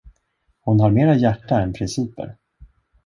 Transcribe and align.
Hon 0.61 0.79
har 0.79 0.91
mera 0.91 1.15
hjärta 1.15 1.61
än 1.61 1.73
principer. 1.73 2.35